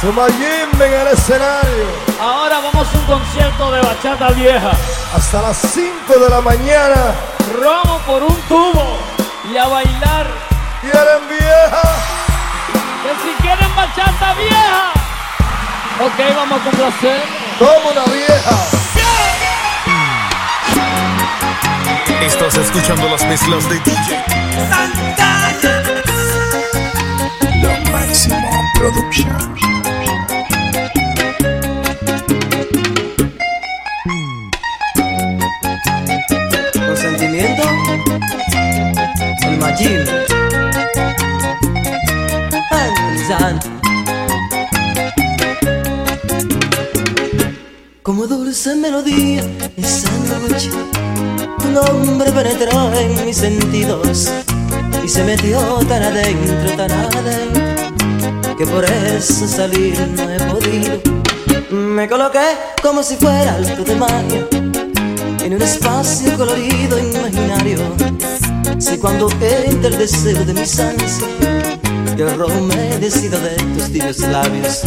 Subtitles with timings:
[0.00, 1.86] Sumayimbe en el escenario.
[2.20, 4.70] Ahora vamos a un concierto de bachata vieja.
[5.12, 7.14] Hasta las 5 de la mañana.
[7.60, 8.96] Romo por un tubo
[9.52, 10.26] y a bailar.
[10.82, 11.82] ¿Quieren vieja?
[13.02, 14.92] Que si quieren bachata vieja.
[16.00, 17.22] Ok, vamos a complacer.
[17.58, 18.78] Como una vieja.
[22.20, 24.24] Estás escuchando las mezclas de DJ
[27.62, 29.67] Lo máximo Production.
[39.58, 40.04] El Magil.
[42.70, 43.66] Analizando.
[48.02, 49.42] Como dulce melodía
[49.76, 50.70] esa noche,
[51.58, 54.30] tu nombre penetró en mis sentidos
[55.04, 61.00] y se metió tan adentro, tan adentro, que por eso salir no he podido.
[61.70, 64.46] Me coloqué como si fuera alto de magia
[65.42, 67.78] en un espacio colorido imaginario.
[68.78, 71.20] Si cuando entra el deseo de mis ansias,
[72.16, 74.82] que el rojo me decida de tus tibios labios.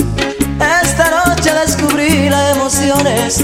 [0.84, 3.44] Esta noche descubrí las emociones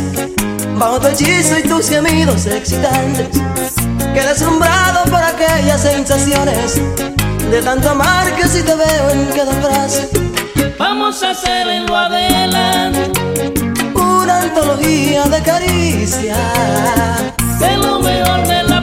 [0.78, 3.28] bajo tu hechizo y tus gemidos excitantes.
[4.14, 6.80] Que deslumbrado por aquellas sensaciones
[7.50, 10.10] de tanto amar que si te veo en cada frase.
[10.78, 13.12] Vamos a hacer en lo adelante
[13.94, 16.38] una antología de caricias.
[17.60, 18.77] De lo mejor de la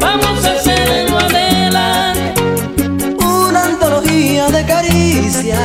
[0.00, 2.34] Vamos a hacer en lo adelante
[3.24, 5.60] una antología de caricias.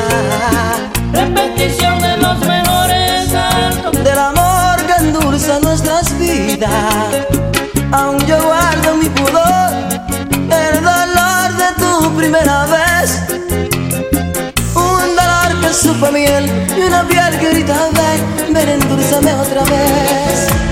[1.11, 4.03] Repetición de los mejores actos.
[4.03, 7.27] Del amor que endulza nuestras vidas.
[7.91, 9.71] Aún yo guardo mi pudor,
[10.31, 13.21] el dolor de tu primera vez.
[14.75, 20.70] Un dolor que supo miel y una piel que grita ven, ven endulzame otra vez.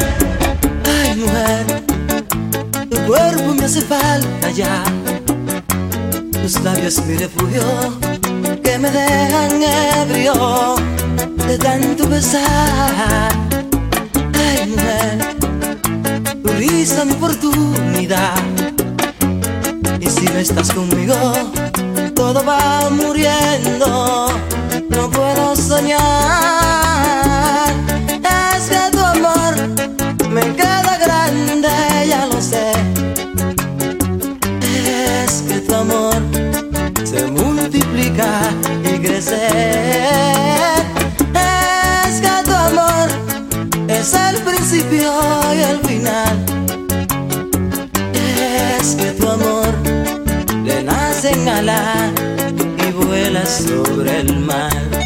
[3.79, 4.83] Hace falta ya.
[6.31, 7.63] Tus labios mi refugio
[8.63, 9.63] que me dejan
[10.01, 10.75] ebrio
[11.47, 13.29] de tanto besar.
[14.33, 15.35] Ay mujer,
[16.43, 18.33] tu risa mi oportunidad.
[19.99, 21.15] Y si no estás conmigo,
[22.15, 24.27] todo va muriendo.
[24.89, 27.38] No puedo soñar.
[37.71, 38.51] Se multiplica
[38.83, 39.47] y crece.
[41.33, 43.09] Es que tu amor
[43.87, 45.11] es el principio
[45.53, 46.45] y el final.
[48.13, 49.73] Es que tu amor
[50.63, 52.11] le nace en alas
[52.87, 54.98] y vuela sobre el mar.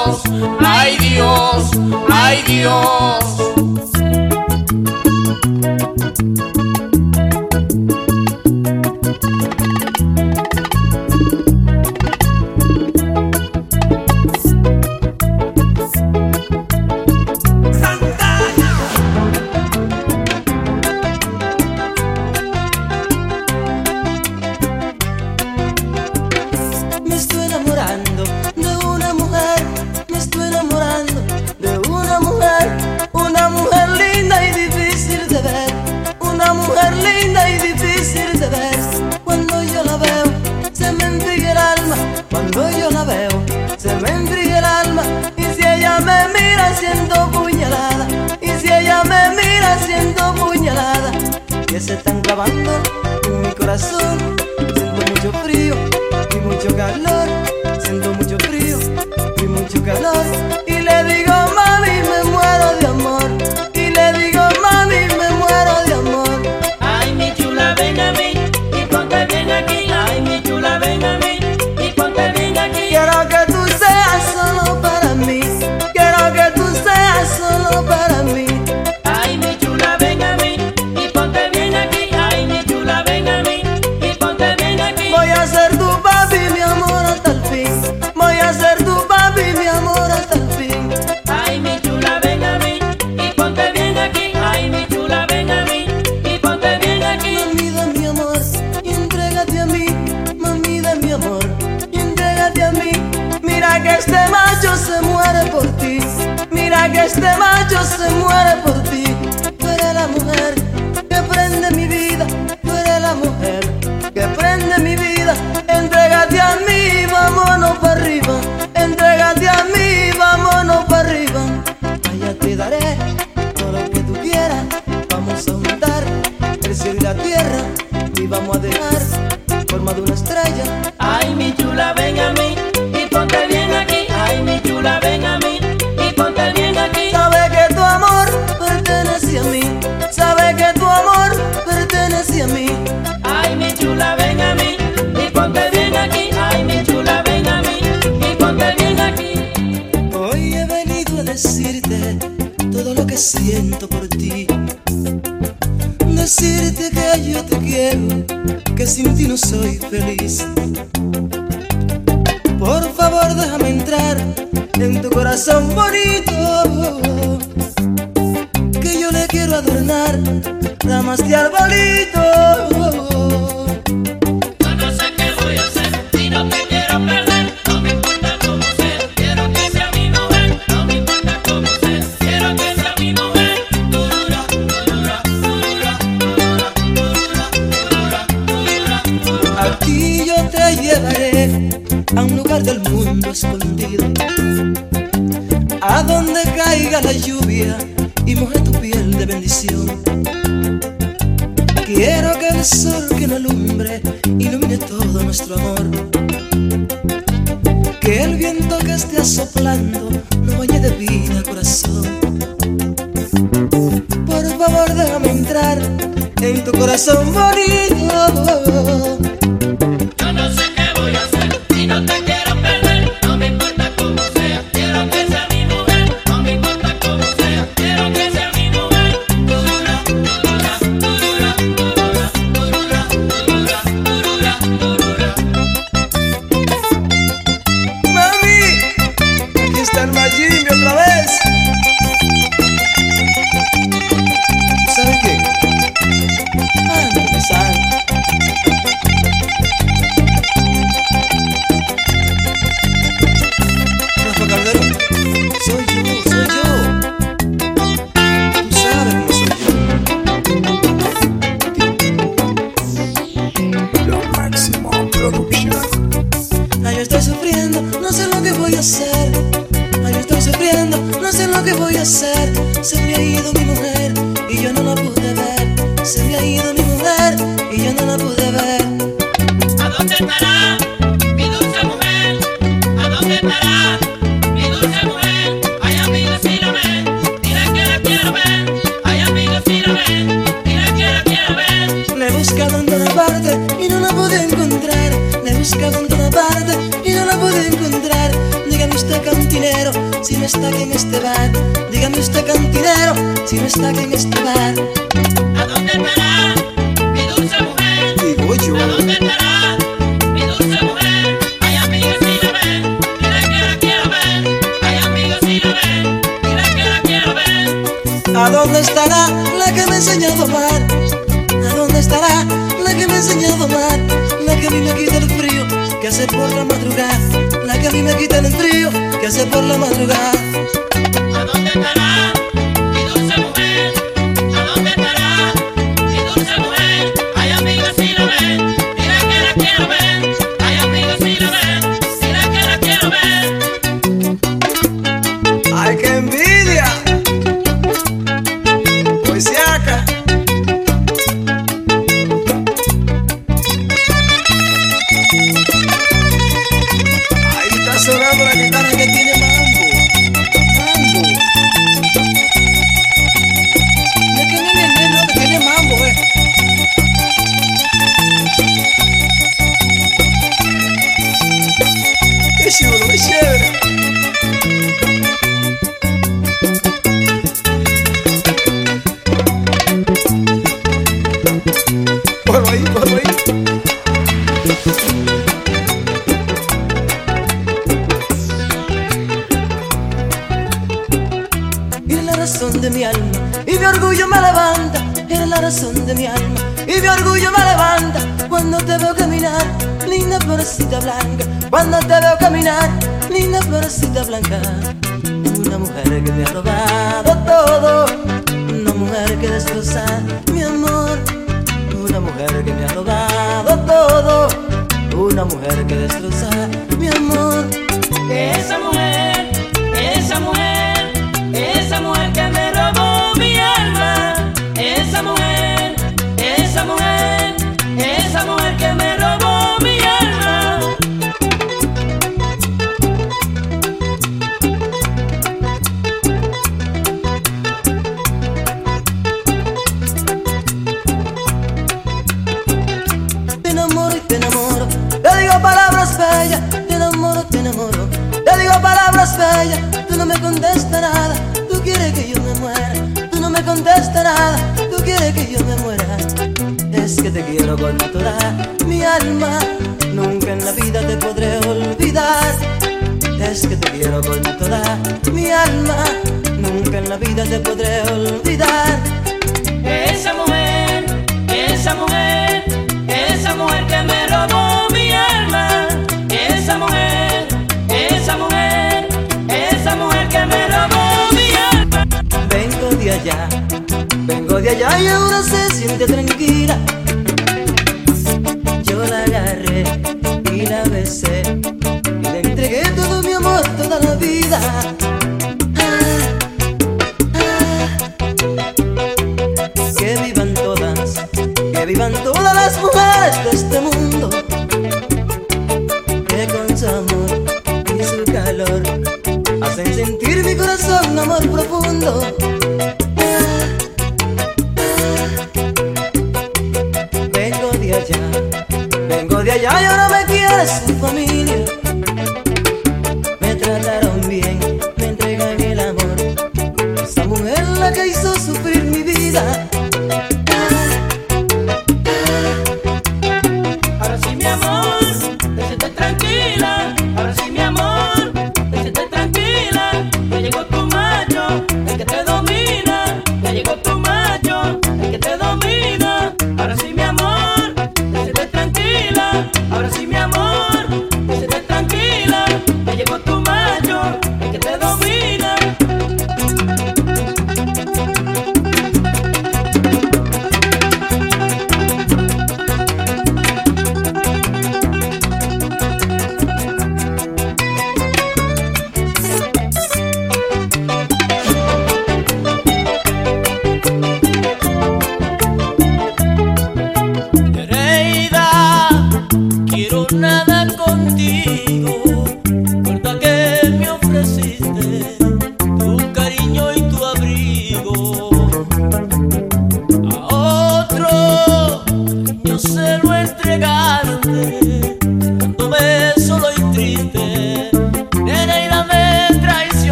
[0.00, 0.22] Dios,
[0.60, 1.70] ay Dios,
[2.10, 3.49] ay Dios.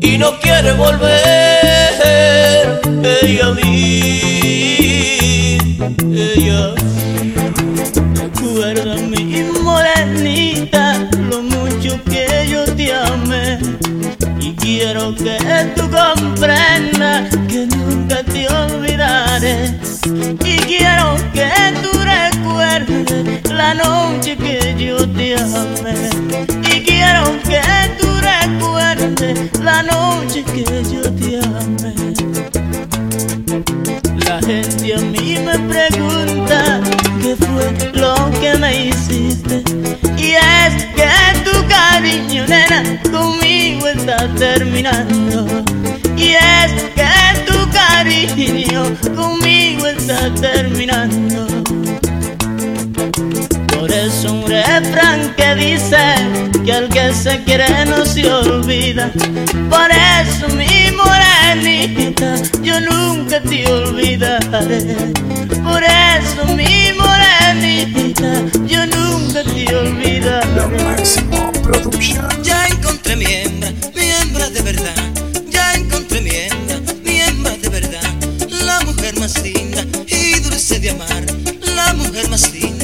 [0.00, 2.00] Y no quiere volver.
[3.22, 4.38] Ella a mí,
[6.12, 6.74] ella.
[8.14, 13.58] Recuerda mi morenita lo mucho que yo te amé.
[14.40, 15.38] Y quiero que
[15.76, 19.78] tú comprendas que nunca te olvidaré.
[20.44, 21.50] Y quiero que
[21.82, 26.10] tú recuerdes la noche que yo te amé.
[26.72, 27.60] Y quiero que
[29.62, 31.94] la noche que yo te amé.
[34.26, 36.80] La gente a mí me pregunta
[37.22, 39.62] qué fue lo que me hiciste
[40.18, 41.08] y es que
[41.44, 45.46] tu cariño nena conmigo está terminando.
[46.16, 48.84] Y es que tu cariño
[49.16, 51.46] conmigo está terminando
[54.20, 55.96] eso un refrán que dice
[56.64, 59.10] que al que se quiere no se olvida.
[59.70, 65.12] Por eso mi morenita, yo nunca te olvidaré.
[65.64, 68.30] Por eso mi morenita,
[68.66, 70.84] yo nunca te olvidaré.
[70.84, 71.52] máximo.
[72.42, 75.02] Ya encontré mi hembra, mi hembra de verdad.
[75.48, 78.12] Ya encontré mi hembra, mi hembra de verdad.
[78.50, 81.24] La mujer más linda y dulce de amar.
[81.62, 82.79] La mujer más linda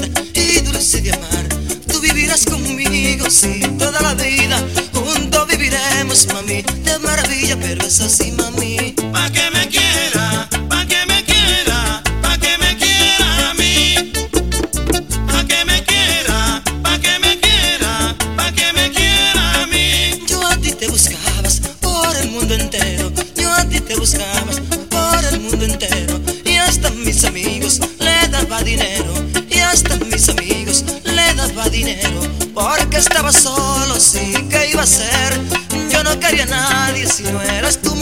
[2.37, 4.63] Vivirás conmigo, sí, toda la vida.
[4.93, 6.63] Juntos viviremos, mami.
[6.85, 8.95] De maravilla, pero es así, mami.
[9.11, 10.47] Pa' que me quiera,
[33.09, 35.41] estaba solo, sí, ¿qué iba a ser?
[35.91, 37.96] Yo no quería a nadie si no eras tu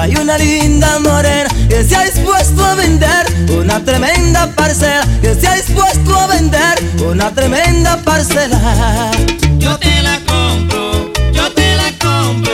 [0.00, 5.46] hay una linda morena que se ha dispuesto a vender una tremenda parcela, que se
[5.46, 6.74] ha dispuesto a vender
[7.06, 9.10] una tremenda parcela.
[9.58, 12.52] Yo te la compro, yo te la compro,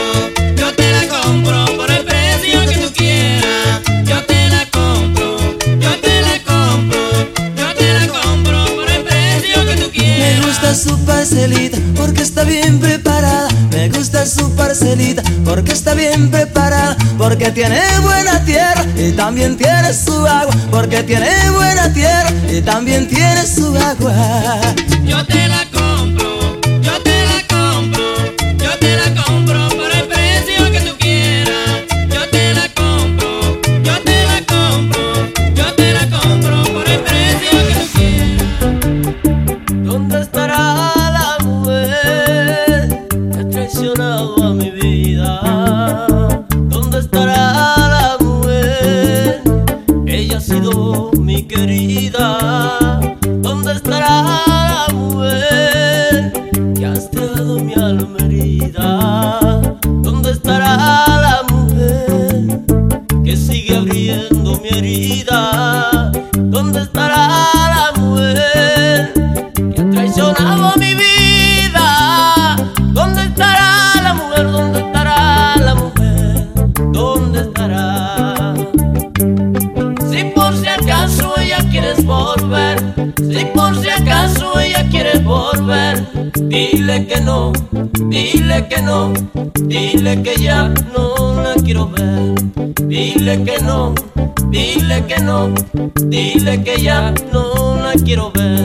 [0.57, 3.81] yo te la compro por el precio que tú quieras.
[4.03, 5.37] Yo te la compro,
[5.79, 6.99] yo te la compro,
[7.55, 10.39] yo te la compro por el precio que tú quieras.
[10.41, 13.47] Me gusta su parcelita porque está bien preparada.
[13.71, 16.66] Me gusta su parcelita porque está bien preparada
[17.17, 23.07] porque tiene buena tierra y también tiene su agua, porque tiene buena tierra y también
[23.07, 24.59] tiene su agua.
[25.03, 25.66] Yo te la
[95.19, 95.53] no,
[96.05, 98.56] dile que ya no la quiero ver.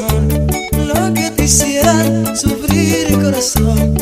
[0.00, 0.22] Señor
[0.86, 3.94] lo que te hiciera sufrir corazón,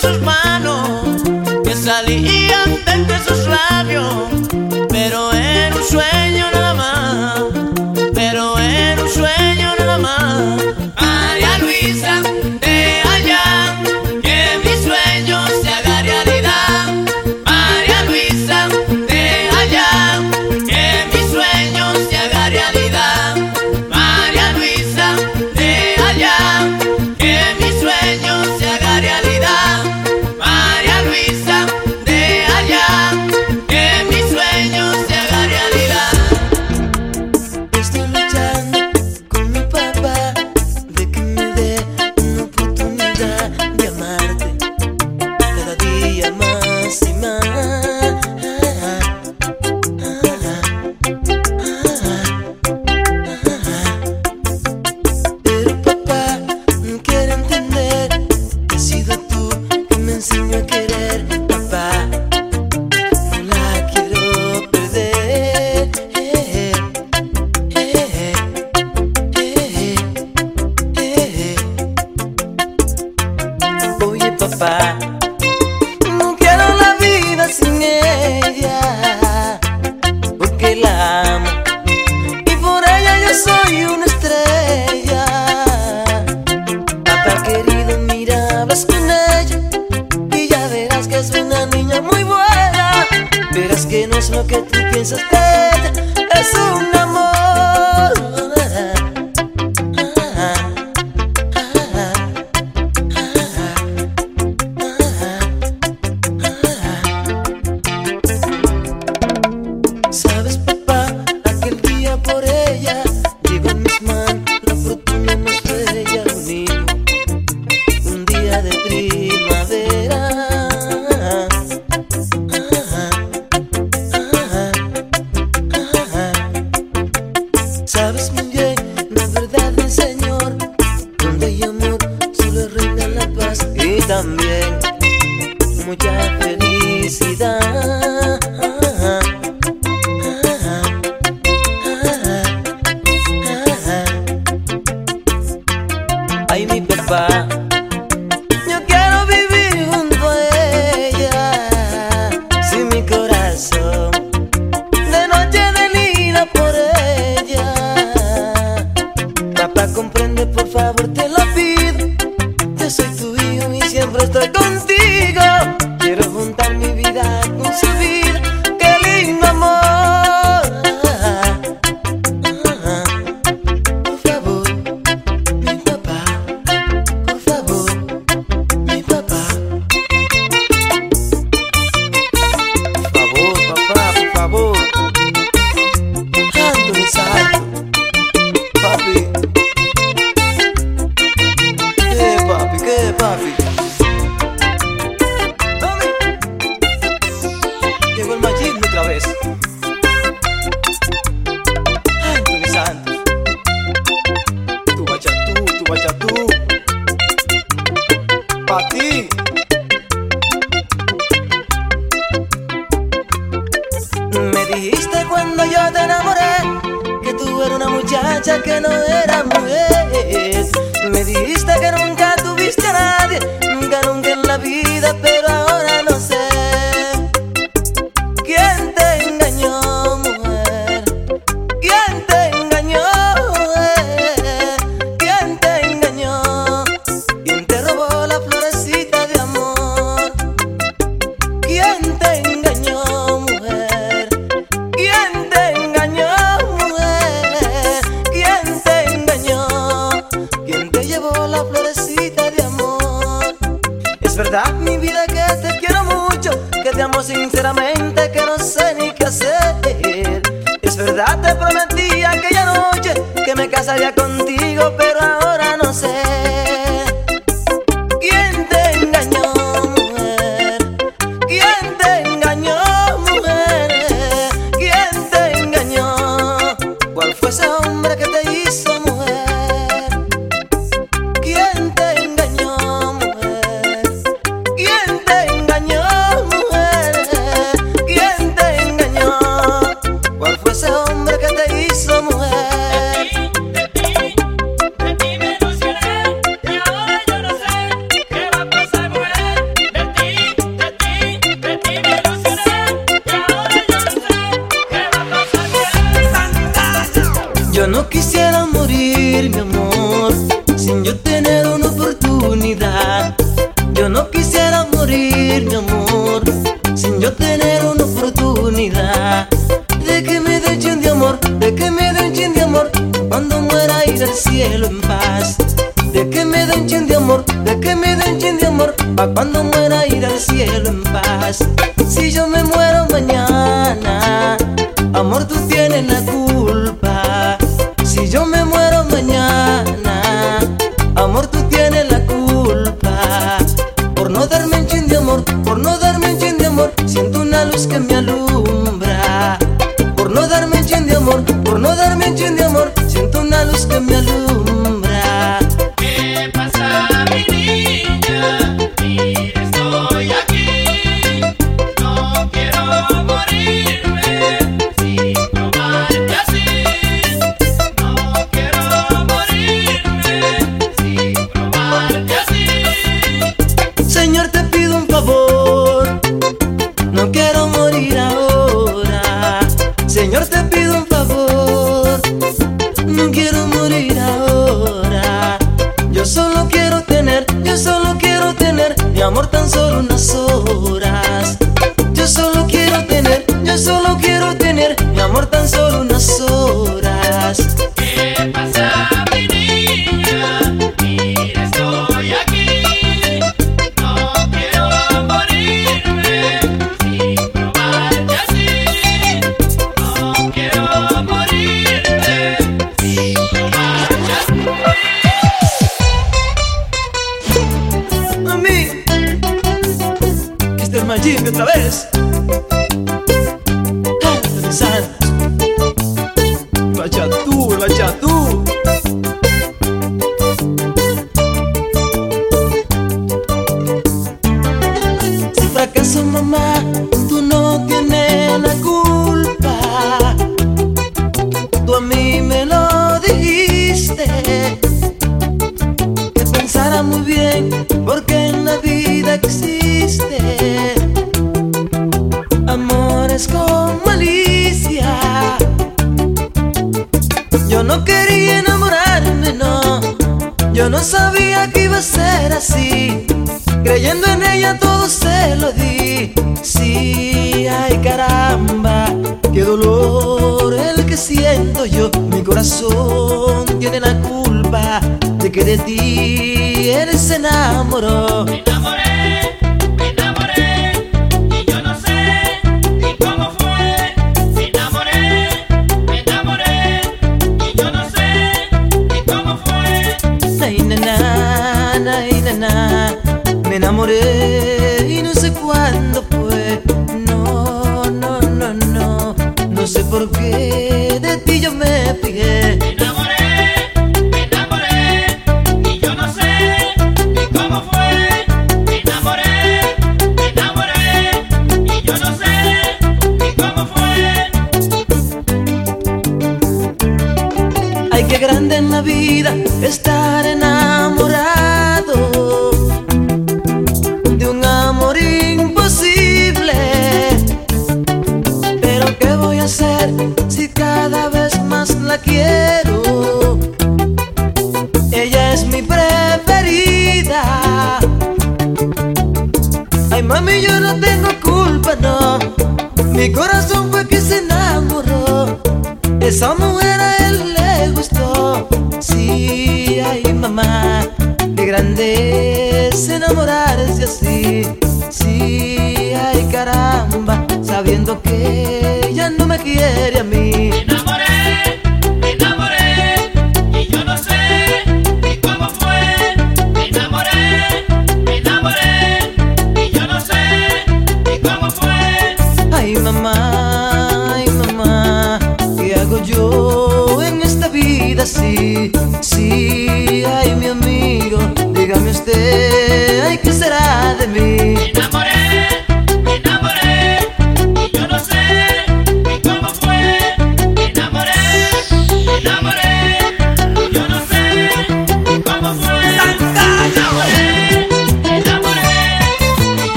[0.00, 1.22] sus manos
[1.62, 4.30] que salían de sus labios,
[4.88, 6.29] pero era un sueño.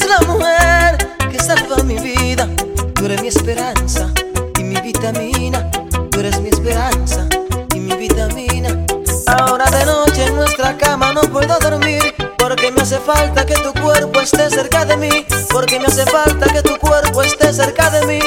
[0.00, 0.98] eres la mujer
[1.30, 2.48] que salva mi vida.
[2.94, 4.10] Tú eres mi esperanza
[4.58, 5.70] y mi vitamina.
[6.10, 7.26] Tú eres mi esperanza
[7.74, 8.84] y mi vitamina.
[9.26, 12.14] Ahora de noche en nuestra cama no puedo dormir.
[12.38, 15.26] Porque me hace falta que tu cuerpo esté cerca de mí.
[15.50, 18.20] Porque me hace falta que tu cuerpo esté cerca de mí.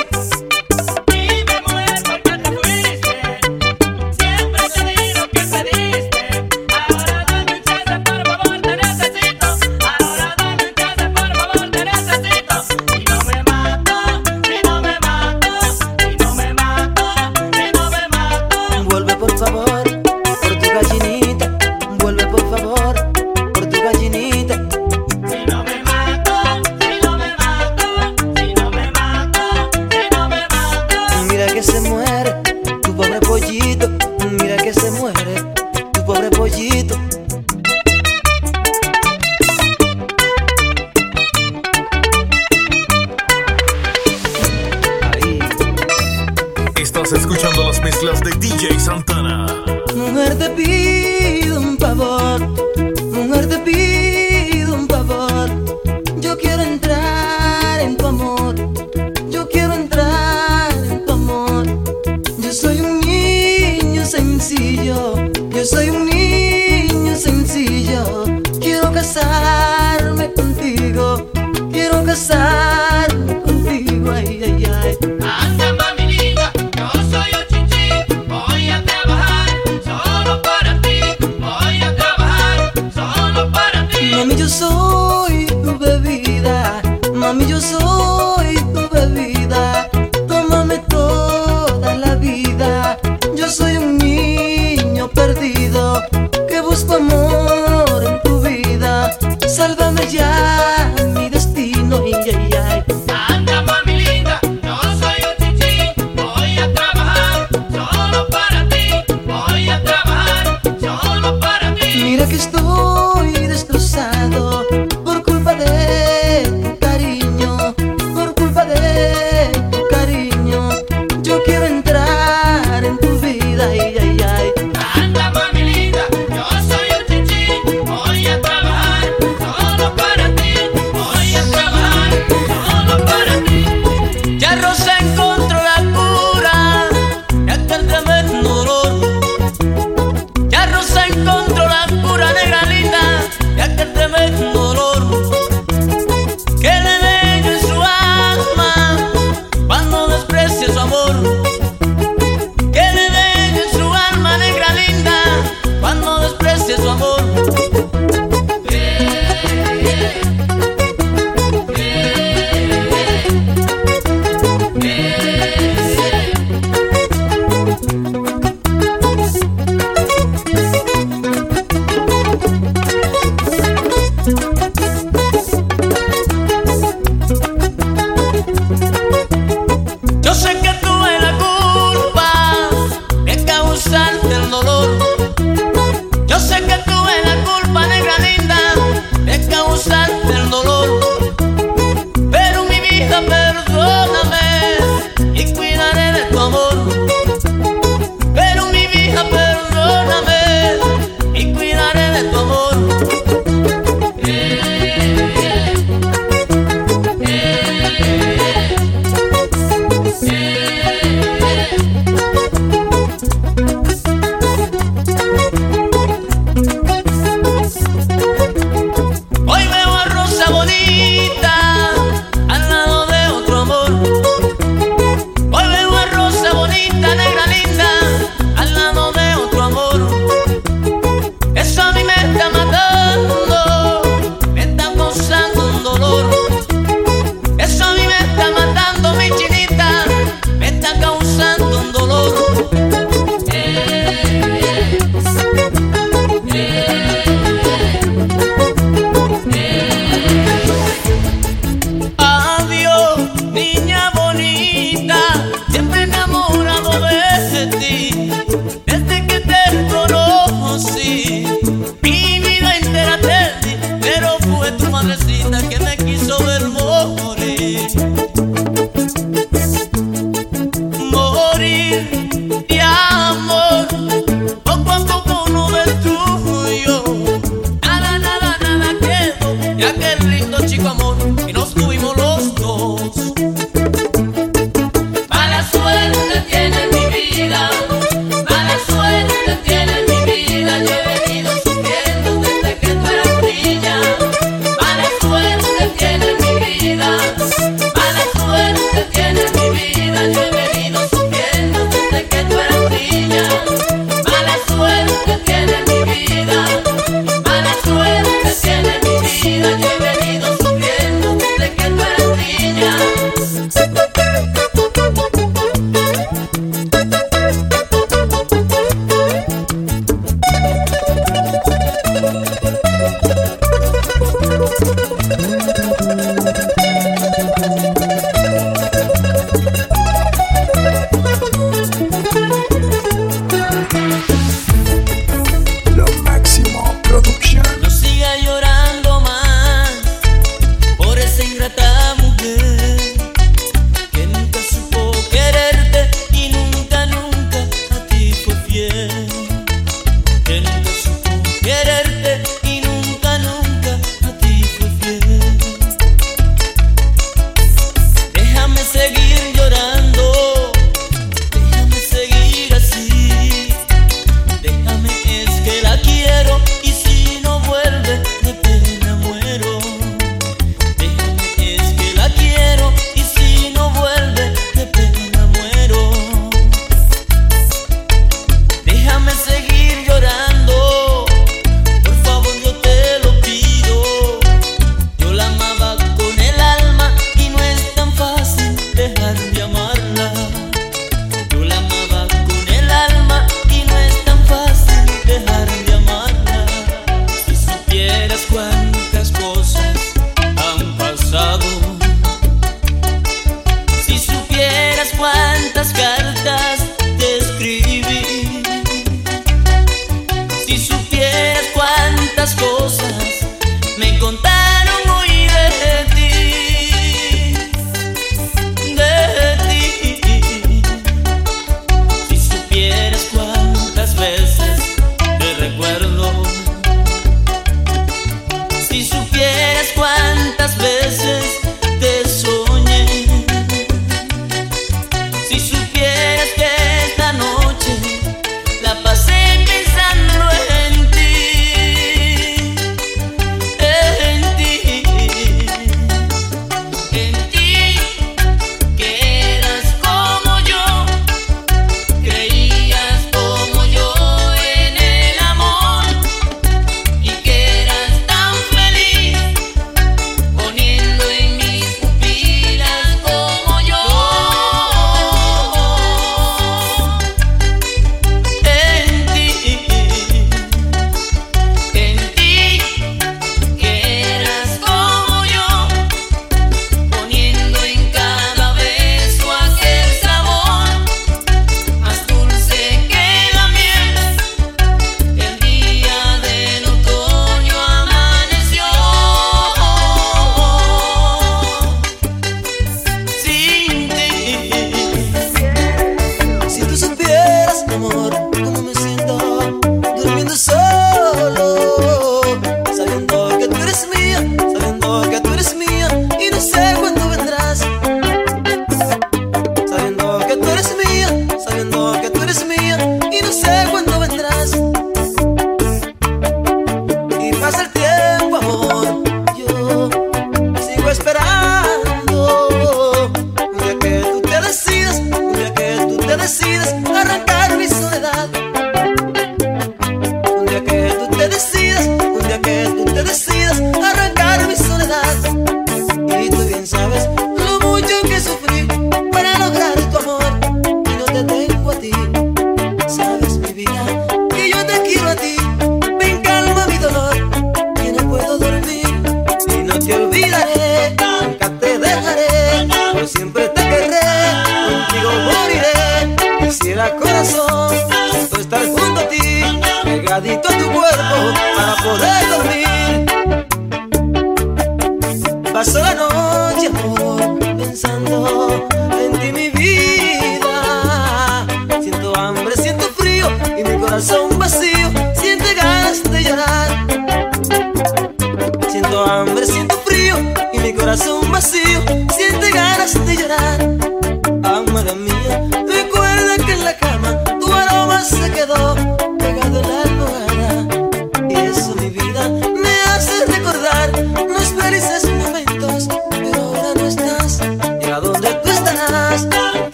[562.22, 562.53] amor.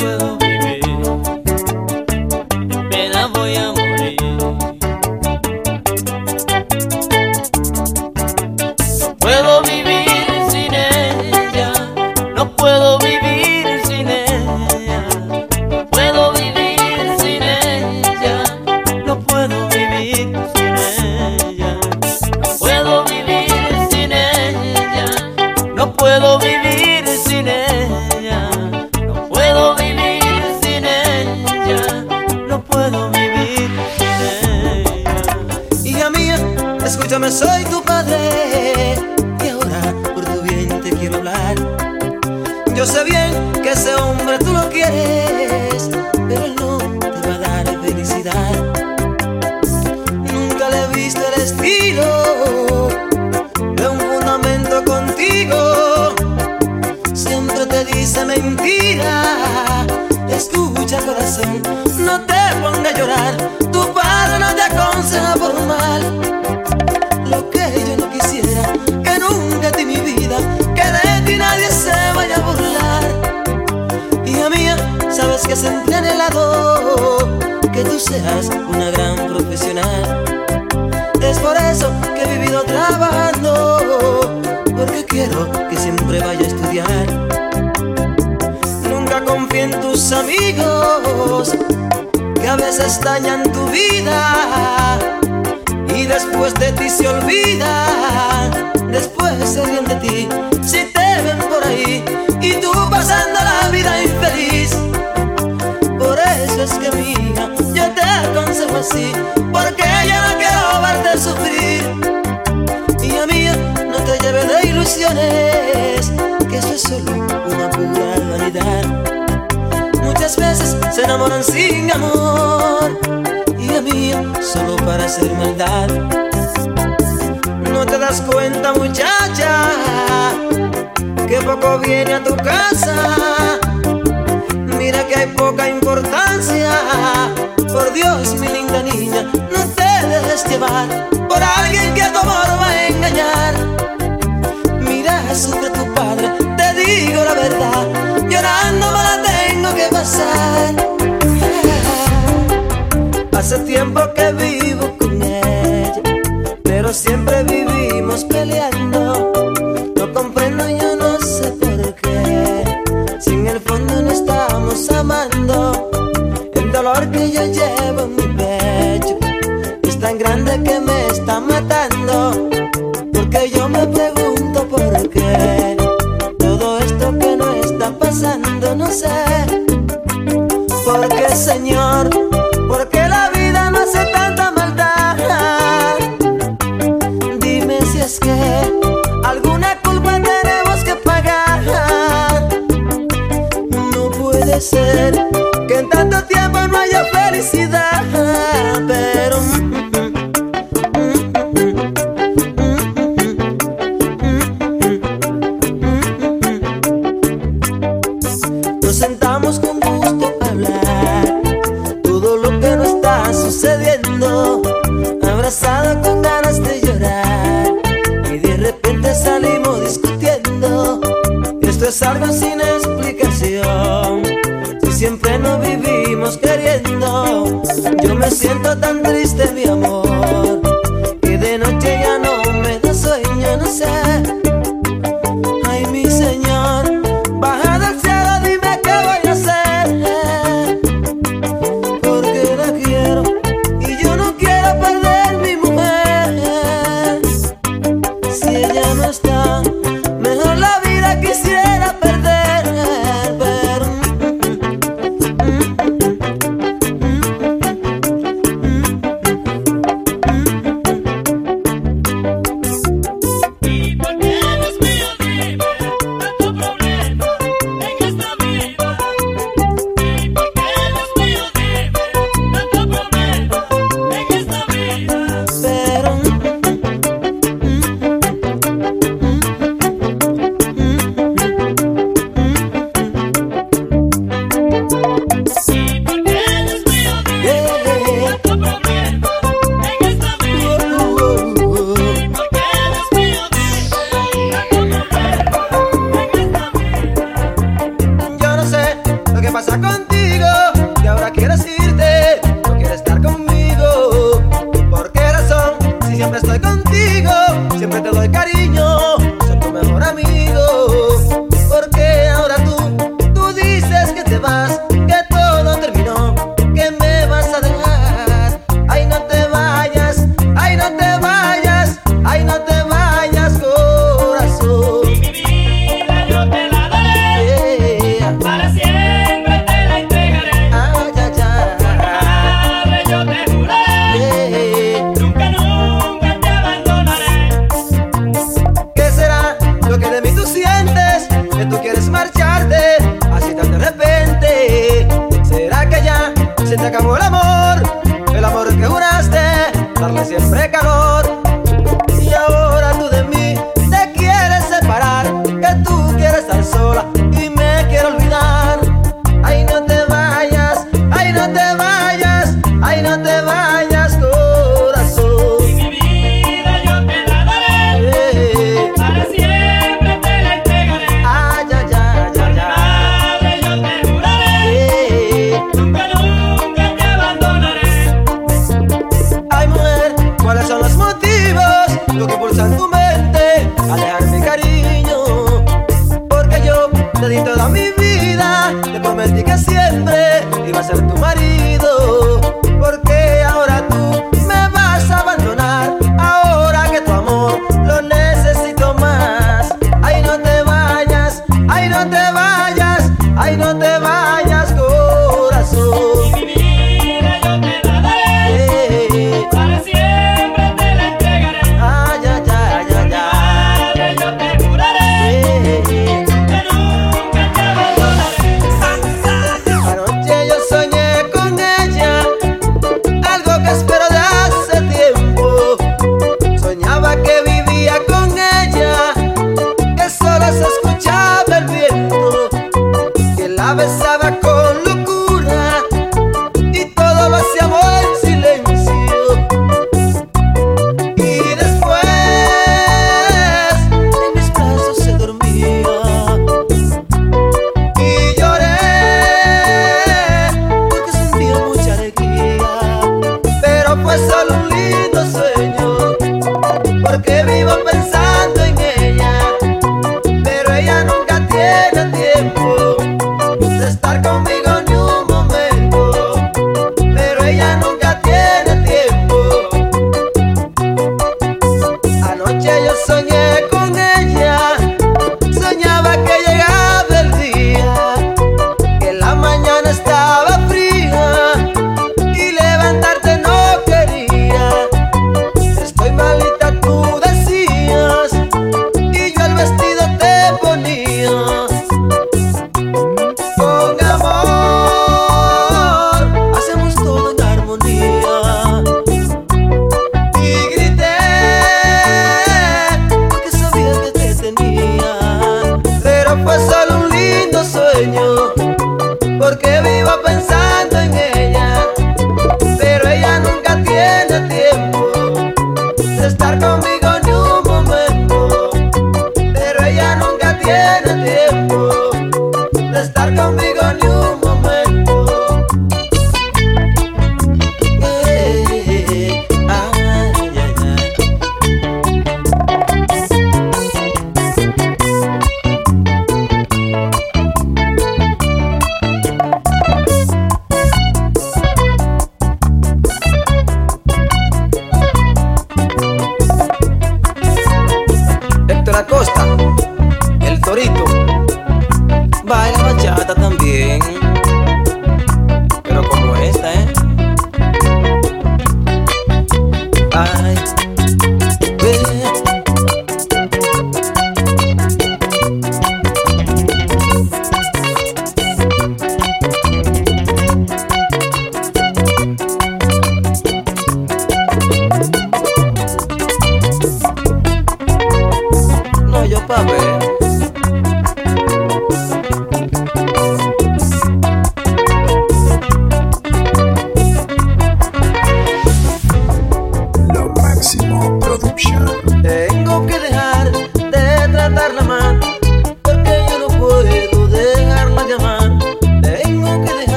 [0.00, 0.39] Puedo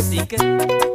[0.00, 0.89] Clásica.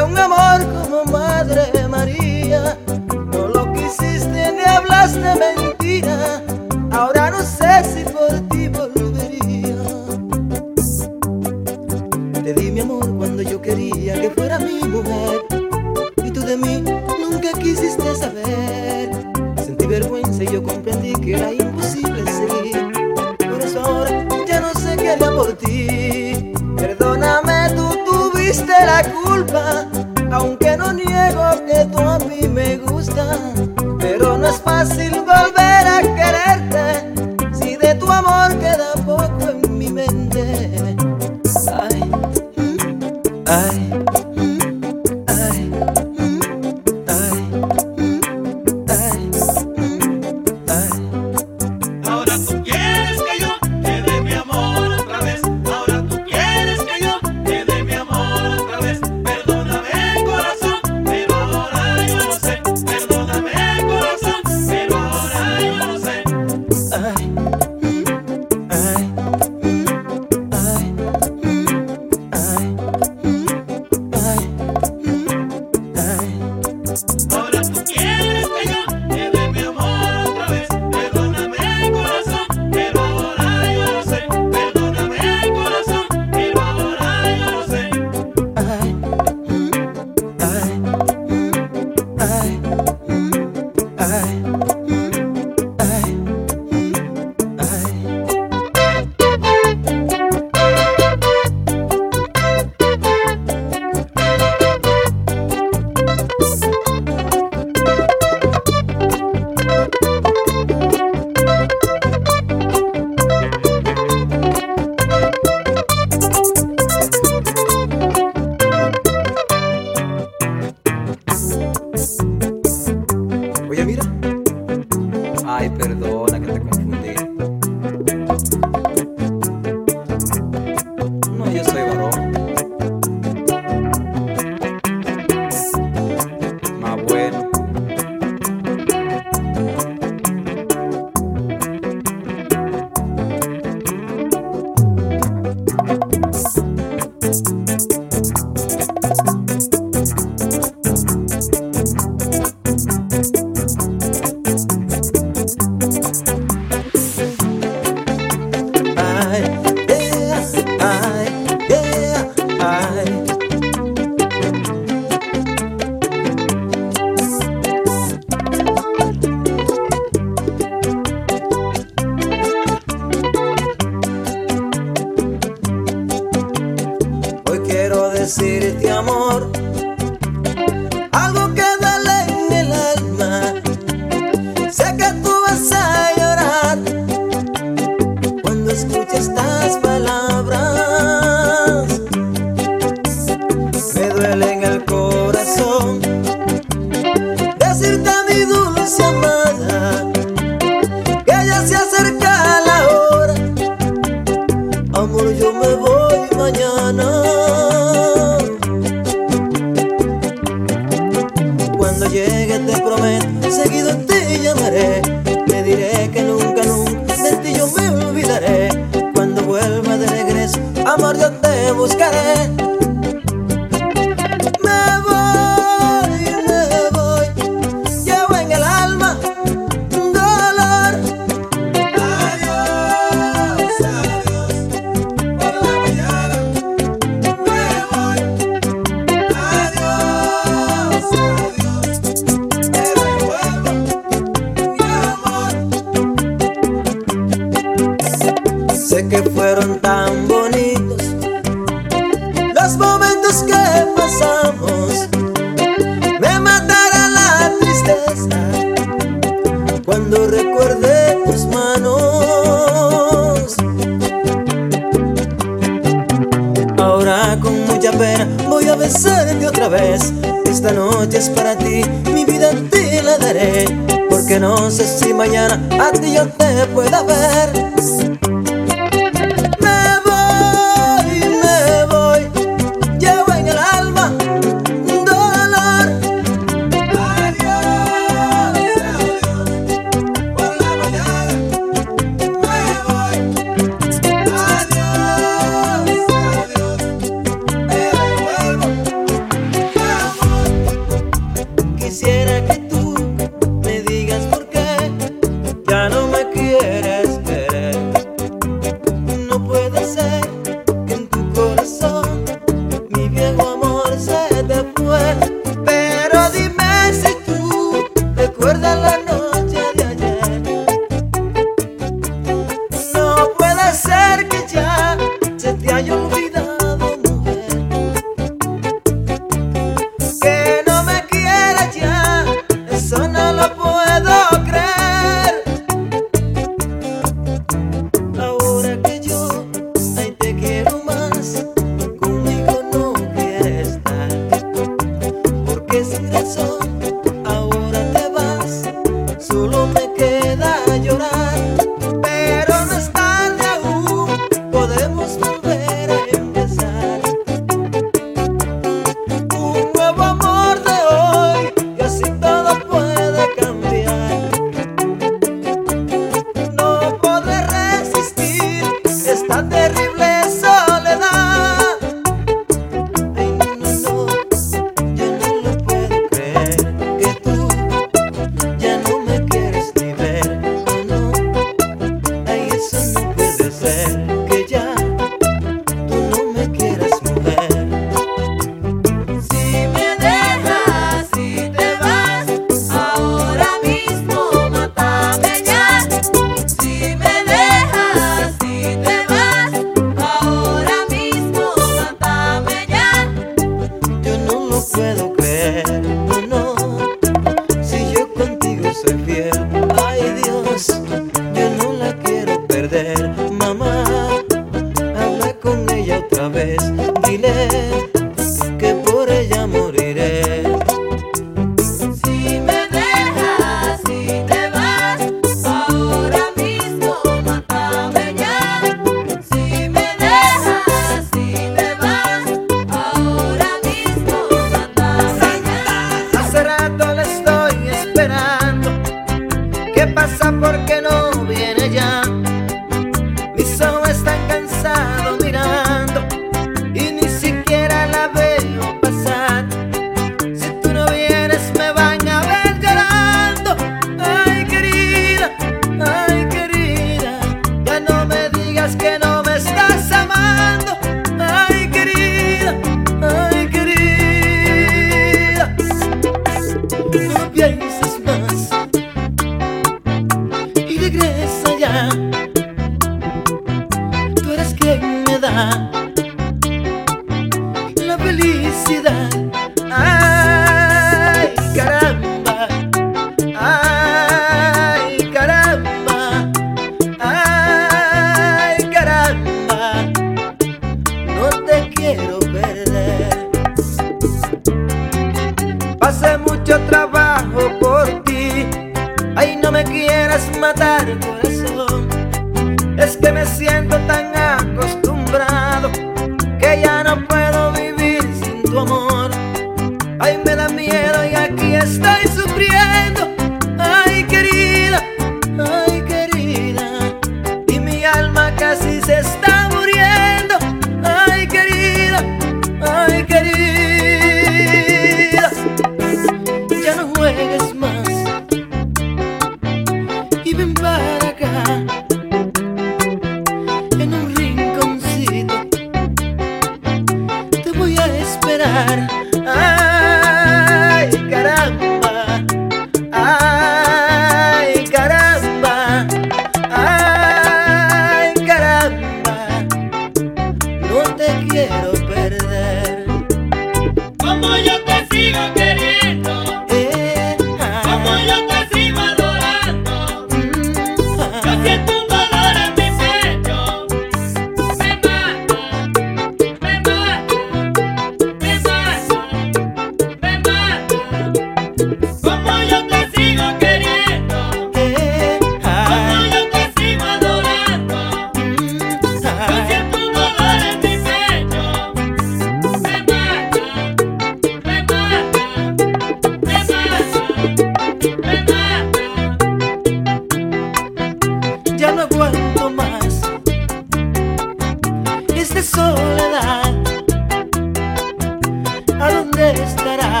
[599.32, 600.00] estará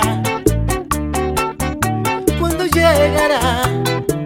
[2.38, 3.62] cuando llegará.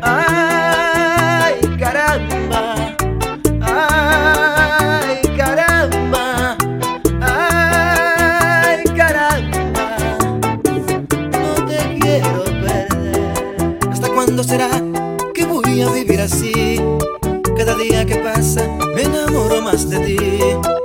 [0.03, 2.75] Ay, caramba.
[3.63, 6.57] Ay, caramba.
[7.21, 9.97] Ay, caramba.
[11.31, 13.79] No te quiero perder.
[13.91, 14.71] ¿Hasta cuándo será
[15.35, 16.81] que voy a vivir así?
[17.57, 20.76] Cada día que pasa me enamoro más de ti.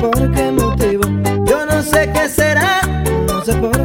[0.00, 1.02] por qué motivo.
[1.44, 2.80] Yo no sé qué será,
[3.28, 3.75] no sé por